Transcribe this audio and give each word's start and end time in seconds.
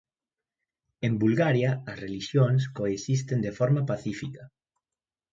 En 1.07 1.13
Bulgaria 1.23 1.71
as 1.91 1.97
relixións 2.05 2.61
coexisten 2.79 3.37
de 3.45 3.51
forma 3.59 3.81
pacífica 3.91 4.43